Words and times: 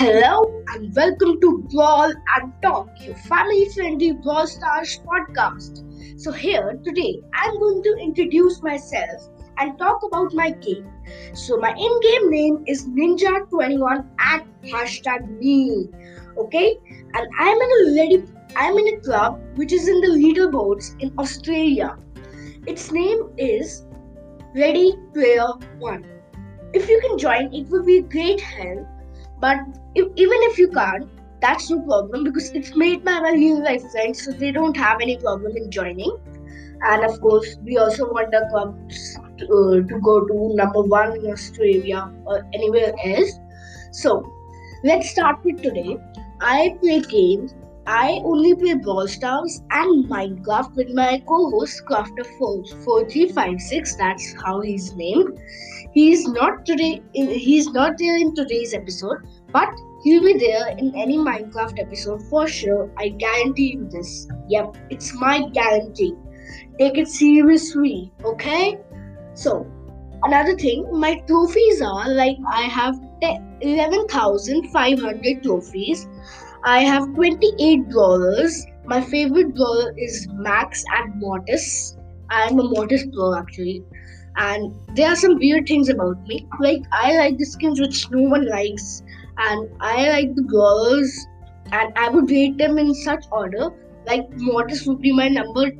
and 0.00 0.94
welcome 0.94 1.40
to 1.40 1.58
Brawl 1.72 2.12
and 2.36 2.52
Talk, 2.62 2.88
your 3.00 3.16
family 3.16 3.68
friendly 3.70 4.12
Brawl 4.12 4.46
Stars 4.46 5.00
podcast. 5.04 5.82
So, 6.20 6.30
here 6.30 6.78
today 6.84 7.20
I'm 7.34 7.58
going 7.58 7.82
to 7.82 7.96
introduce 8.00 8.62
myself 8.62 9.28
and 9.56 9.76
talk 9.76 10.04
about 10.04 10.32
my 10.34 10.50
game. 10.50 10.88
So, 11.34 11.56
my 11.56 11.70
in 11.70 12.00
game 12.00 12.30
name 12.30 12.64
is 12.68 12.86
Ninja21 12.86 14.06
at 14.20 14.46
hashtag 14.62 15.28
me. 15.40 15.88
Okay, 16.36 16.78
and 17.14 17.28
I'm 17.40 17.60
in 17.60 17.70
a 17.80 17.94
ready, 17.96 18.22
I'm 18.54 18.78
in 18.78 18.94
a 18.94 19.00
club 19.00 19.40
which 19.56 19.72
is 19.72 19.88
in 19.88 20.00
the 20.00 20.08
leaderboards 20.08 20.94
in 21.00 21.12
Australia. 21.18 21.98
Its 22.68 22.92
name 22.92 23.30
is 23.36 23.84
Ready 24.54 24.92
Player 25.12 25.48
One. 25.80 26.06
If 26.72 26.88
you 26.88 27.00
can 27.00 27.18
join, 27.18 27.52
it 27.52 27.68
would 27.70 27.84
be 27.84 27.98
a 27.98 28.02
great 28.02 28.40
help 28.40 28.86
but 29.40 29.58
if, 29.94 30.06
even 30.16 30.38
if 30.42 30.58
you 30.58 30.70
can't, 30.70 31.08
that's 31.40 31.70
no 31.70 31.80
problem 31.82 32.24
because 32.24 32.50
it's 32.50 32.74
made 32.74 33.04
by 33.04 33.20
my 33.20 33.32
real 33.32 33.62
life 33.62 33.82
friends, 33.92 34.24
so 34.24 34.32
they 34.32 34.50
don't 34.50 34.76
have 34.76 35.00
any 35.00 35.16
problem 35.16 35.56
in 35.56 35.70
joining. 35.70 36.16
And 36.82 37.04
of 37.04 37.20
course, 37.20 37.56
we 37.62 37.76
also 37.76 38.12
want 38.12 38.30
the 38.30 38.46
clubs 38.50 39.18
to, 39.38 39.44
uh, 39.46 39.88
to 39.88 40.00
go 40.00 40.26
to 40.26 40.54
number 40.54 40.82
one 40.82 41.16
in 41.16 41.30
Australia 41.30 42.10
or 42.24 42.44
anywhere 42.52 42.92
else. 43.04 43.38
So 43.92 44.24
let's 44.84 45.10
start 45.10 45.44
with 45.44 45.62
today. 45.62 45.96
I 46.40 46.76
play 46.80 47.00
games. 47.00 47.54
I 47.90 48.20
only 48.22 48.54
play 48.54 48.74
Brawl 48.74 49.08
Stars 49.08 49.62
and 49.70 50.04
Minecraft 50.10 50.76
with 50.76 50.90
my 50.90 51.22
co-host 51.26 51.86
Crafter4356. 51.86 53.96
That's 53.96 54.34
how 54.42 54.60
he's 54.60 54.92
named. 54.92 55.40
He's 55.92 56.28
not 56.28 56.66
today. 56.66 57.00
In, 57.14 57.30
he's 57.30 57.70
not 57.70 57.96
there 57.96 58.18
in 58.18 58.34
today's 58.34 58.74
episode, 58.74 59.26
but 59.52 59.70
he'll 60.04 60.22
be 60.22 60.34
there 60.34 60.68
in 60.76 60.94
any 60.94 61.16
Minecraft 61.16 61.80
episode 61.80 62.22
for 62.24 62.46
sure. 62.46 62.90
I 62.98 63.08
guarantee 63.08 63.72
you 63.72 63.88
this. 63.90 64.28
Yep, 64.48 64.76
it's 64.90 65.14
my 65.14 65.48
guarantee. 65.48 66.14
Take 66.78 66.98
it 66.98 67.08
seriously, 67.08 68.12
okay? 68.22 68.78
So, 69.32 69.66
another 70.24 70.54
thing, 70.56 70.86
my 70.92 71.20
trophies 71.26 71.80
are 71.80 72.10
like 72.10 72.36
I 72.52 72.64
have 72.64 73.00
11,500 73.22 75.42
trophies. 75.42 76.06
I 76.64 76.80
have 76.80 77.14
28 77.14 77.88
brawlers. 77.90 78.66
My 78.84 79.00
favorite 79.00 79.54
brawler 79.54 79.94
is 79.98 80.26
Max 80.32 80.84
and 80.96 81.20
Mortis. 81.20 81.96
I'm 82.30 82.58
a 82.58 82.64
Mortis 82.64 83.06
brawler 83.06 83.38
actually 83.38 83.84
and 84.38 84.74
there 84.94 85.10
are 85.10 85.16
some 85.16 85.36
weird 85.36 85.66
things 85.66 85.88
about 85.88 86.26
me. 86.26 86.46
Like 86.60 86.82
I 86.92 87.16
like 87.16 87.38
the 87.38 87.44
skins 87.44 87.80
which 87.80 88.10
no 88.10 88.22
one 88.22 88.48
likes, 88.48 89.02
and 89.36 89.68
I 89.80 90.10
like 90.10 90.34
the 90.34 90.42
girls, 90.42 91.12
and 91.72 91.92
I 91.96 92.08
would 92.08 92.30
rate 92.30 92.56
them 92.58 92.78
in 92.78 92.94
such 92.94 93.24
order. 93.32 93.70
Like 94.06 94.28
Mortis 94.36 94.86
would 94.86 95.00
be 95.00 95.12
my 95.12 95.28
number 95.28 95.70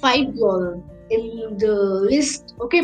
five 0.00 0.36
girl 0.38 0.84
in 1.10 1.56
the 1.58 1.74
list. 2.10 2.54
Okay, 2.60 2.82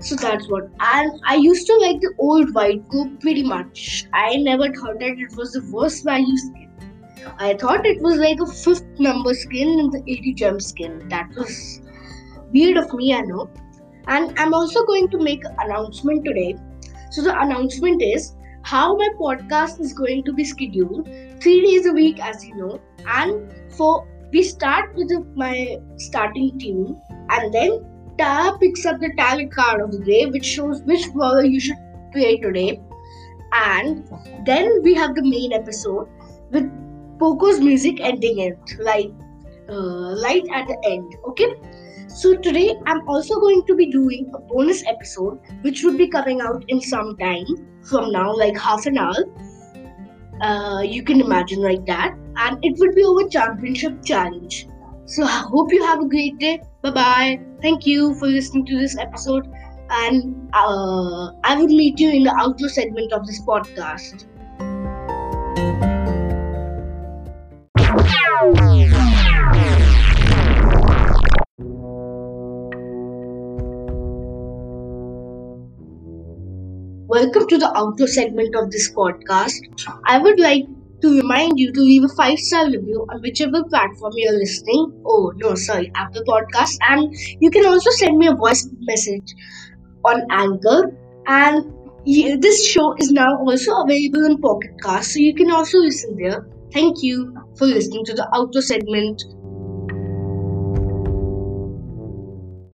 so 0.00 0.16
that's 0.16 0.48
what. 0.48 0.68
And 0.80 1.20
I 1.26 1.36
used 1.36 1.66
to 1.66 1.76
like 1.76 2.00
the 2.00 2.14
old 2.18 2.54
White 2.54 2.88
Crow 2.88 3.10
pretty 3.20 3.42
much. 3.42 4.06
I 4.12 4.36
never 4.36 4.72
thought 4.72 4.98
that 5.00 5.18
it 5.18 5.36
was 5.36 5.52
the 5.52 5.62
worst 5.70 6.04
value 6.04 6.36
skin. 6.36 6.70
I 7.38 7.54
thought 7.54 7.86
it 7.86 8.00
was 8.02 8.16
like 8.16 8.40
a 8.40 8.46
fifth 8.46 8.98
number 8.98 9.34
skin 9.34 9.78
in 9.78 9.90
the 9.90 10.02
80 10.06 10.34
gem 10.34 10.60
skin. 10.60 11.08
That 11.08 11.28
was 11.36 11.80
weird 12.52 12.76
of 12.76 12.92
me, 12.94 13.14
I 13.14 13.20
know 13.20 13.50
and 14.08 14.38
i'm 14.38 14.54
also 14.54 14.84
going 14.84 15.08
to 15.08 15.18
make 15.18 15.44
an 15.44 15.56
announcement 15.60 16.24
today 16.24 16.56
so 17.10 17.22
the 17.22 17.40
announcement 17.40 18.02
is 18.02 18.34
how 18.62 18.96
my 18.96 19.08
podcast 19.20 19.80
is 19.80 19.92
going 19.92 20.22
to 20.24 20.32
be 20.32 20.44
scheduled 20.44 21.06
three 21.40 21.60
days 21.62 21.86
a 21.86 21.92
week 21.92 22.20
as 22.20 22.44
you 22.44 22.54
know 22.56 22.80
and 23.06 23.52
for 23.76 24.06
we 24.32 24.42
start 24.42 24.94
with 24.94 25.10
my 25.34 25.76
starting 25.96 26.58
team 26.58 26.96
and 27.30 27.52
then 27.52 27.84
Tara 28.18 28.56
picks 28.58 28.84
up 28.86 29.00
the 29.00 29.12
tarot 29.16 29.48
card 29.48 29.80
of 29.80 29.92
the 29.92 29.98
day 29.98 30.26
which 30.26 30.44
shows 30.44 30.82
which 30.82 31.10
brawler 31.12 31.44
you 31.44 31.60
should 31.60 31.76
play 32.12 32.36
today 32.38 32.80
and 33.52 34.08
then 34.46 34.82
we 34.82 34.94
have 34.94 35.14
the 35.14 35.22
main 35.22 35.52
episode 35.52 36.08
with 36.50 36.70
Poco's 37.18 37.60
music 37.60 38.00
ending 38.00 38.38
it 38.38 38.58
like 38.80 39.12
uh, 39.68 40.16
light 40.26 40.44
at 40.52 40.66
the 40.66 40.78
end 40.84 41.14
okay 41.26 41.54
so 42.08 42.36
today 42.36 42.74
I'm 42.86 43.08
also 43.08 43.40
going 43.40 43.64
to 43.66 43.74
be 43.74 43.86
doing 43.86 44.30
a 44.34 44.38
bonus 44.38 44.84
episode 44.86 45.38
which 45.62 45.82
would 45.82 45.96
be 45.96 46.08
coming 46.08 46.42
out 46.42 46.62
in 46.68 46.80
some 46.80 47.16
time 47.16 47.46
from 47.82 48.12
now, 48.12 48.34
like 48.36 48.58
half 48.58 48.86
an 48.86 48.98
hour. 48.98 49.24
Uh, 50.40 50.82
you 50.82 51.02
can 51.02 51.20
imagine 51.20 51.60
like 51.60 51.86
that, 51.86 52.14
and 52.36 52.58
it 52.62 52.78
would 52.78 52.94
be 52.94 53.02
over 53.04 53.28
championship 53.28 54.04
challenge. 54.04 54.68
So 55.06 55.24
I 55.24 55.44
hope 55.48 55.72
you 55.72 55.84
have 55.84 56.00
a 56.00 56.08
great 56.08 56.38
day. 56.38 56.60
Bye 56.82 56.90
bye. 56.90 57.40
Thank 57.62 57.86
you 57.86 58.12
for 58.16 58.26
listening 58.26 58.66
to 58.66 58.76
this 58.76 58.98
episode, 58.98 59.46
and 59.88 60.50
uh, 60.52 61.30
I 61.44 61.54
will 61.54 61.68
meet 61.68 62.00
you 62.00 62.10
in 62.10 62.24
the 62.24 62.30
outro 62.30 62.68
segment 62.68 63.12
of 63.12 63.24
this 63.24 63.40
podcast. 63.40 64.26
Welcome 77.06 77.46
to 77.46 77.58
the 77.58 77.70
outro 77.76 78.08
segment 78.08 78.56
of 78.56 78.72
this 78.72 78.90
podcast. 78.90 79.60
I 80.04 80.18
would 80.18 80.40
like 80.40 80.66
to 81.02 81.16
remind 81.20 81.58
you 81.58 81.72
to 81.72 81.80
leave 81.80 82.04
a 82.04 82.08
five 82.08 82.38
star 82.38 82.66
review 82.66 83.06
on 83.10 83.20
whichever 83.20 83.64
platform 83.64 84.12
you're 84.16 84.38
listening. 84.38 85.02
Oh, 85.04 85.32
no, 85.36 85.54
sorry, 85.54 85.90
Apple 85.94 86.22
Podcast. 86.26 86.78
And 86.88 87.14
you 87.40 87.50
can 87.50 87.66
also 87.66 87.90
send 87.90 88.16
me 88.18 88.28
a 88.28 88.34
voice 88.34 88.68
message 88.80 89.34
on 90.04 90.22
Anchor. 90.30 90.96
And 91.26 91.72
this 92.04 92.66
show 92.66 92.94
is 92.98 93.12
now 93.12 93.36
also 93.38 93.82
available 93.82 94.24
in 94.24 94.38
Pocket 94.38 94.70
Cast, 94.82 95.12
so 95.12 95.20
you 95.20 95.34
can 95.34 95.50
also 95.50 95.78
listen 95.78 96.16
there. 96.16 96.46
Thank 96.72 97.02
you 97.02 97.36
for 97.56 97.66
listening 97.66 98.04
to 98.06 98.14
the 98.14 98.28
outro 98.32 98.62
segment. 98.62 99.22